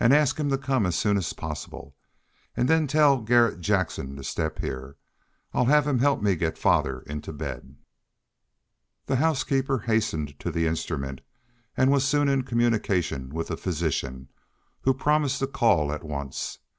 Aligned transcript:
Ask 0.03 0.39
him 0.39 0.49
to 0.49 0.57
come 0.57 0.87
as 0.87 0.95
soon 0.95 1.15
as 1.15 1.31
possible, 1.31 1.95
and 2.57 2.67
then 2.67 2.87
tell 2.87 3.21
Garret 3.21 3.61
Jackson 3.61 4.15
to 4.15 4.23
step 4.23 4.57
here. 4.57 4.95
I'll 5.53 5.65
have 5.65 5.85
him 5.85 5.99
help 5.99 6.23
me 6.23 6.35
get 6.35 6.57
father 6.57 7.01
into 7.01 7.31
bed." 7.31 7.75
The 9.05 9.17
housekeeper 9.17 9.77
hastened 9.77 10.39
to 10.39 10.49
the 10.49 10.65
instrument, 10.65 11.21
and 11.77 11.91
was 11.91 12.03
soon 12.03 12.29
in 12.29 12.41
communication 12.45 13.29
with 13.29 13.49
the 13.49 13.57
physician, 13.57 14.29
who 14.81 14.95
promised 14.95 15.37
to 15.37 15.45
call 15.45 15.91
at 15.91 16.03
once. 16.03 16.57